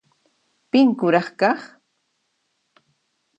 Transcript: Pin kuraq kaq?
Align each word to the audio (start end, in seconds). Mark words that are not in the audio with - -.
Pin 0.69 0.87
kuraq 0.99 1.29
kaq? 1.39 1.61